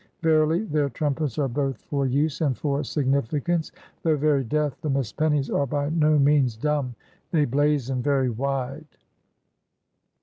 Verily, 0.23 0.63
their 0.65 0.89
trumpets 0.89 1.37
are 1.37 1.47
both 1.47 1.77
for 1.83 2.07
use 2.07 2.41
and 2.41 2.57
for 2.57 2.83
significance. 2.83 3.71
Though 4.01 4.17
very 4.17 4.43
deaf, 4.43 4.81
the 4.81 4.89
Miss 4.89 5.13
Pennies 5.13 5.51
are 5.51 5.67
by 5.67 5.91
no 5.91 6.17
means 6.17 6.57
dumb. 6.57 6.95
They 7.29 7.45
blazon 7.45 8.01
very 8.01 8.31
wide. 8.31 8.87